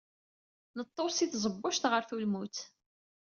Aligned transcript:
Nṭew 0.79 1.07
si 1.11 1.25
tẓebbujt 1.27 1.83
ɣer 1.91 2.03
tulmutt. 2.09 2.57